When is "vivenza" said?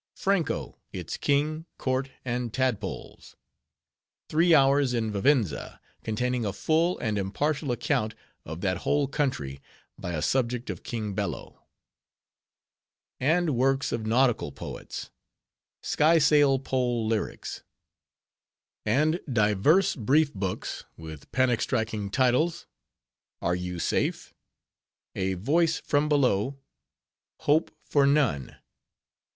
5.11-5.79